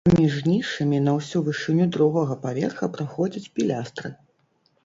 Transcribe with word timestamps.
Паміж 0.07 0.35
нішамі 0.51 1.01
на 1.07 1.11
ўсю 1.17 1.41
вышыню 1.49 1.87
другога 1.97 2.39
паверха 2.47 2.91
праходзяць 2.97 3.51
пілястры. 3.59 4.09